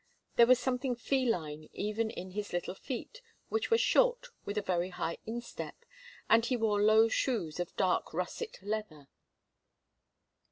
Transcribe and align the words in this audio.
There 0.35 0.47
was 0.47 0.57
something 0.59 0.95
feline 0.95 1.69
even 1.73 2.09
in 2.09 2.31
his 2.31 2.53
little 2.53 2.73
feet, 2.73 3.21
which 3.49 3.69
were 3.69 3.77
short 3.77 4.29
with 4.45 4.57
a 4.57 4.61
very 4.63 4.89
high 4.89 5.19
instep, 5.27 5.75
and 6.27 6.43
he 6.43 6.57
wore 6.57 6.81
low 6.81 7.07
shoes 7.07 7.59
of 7.59 7.75
dark 7.75 8.11
russet 8.11 8.57
leather. 8.63 9.09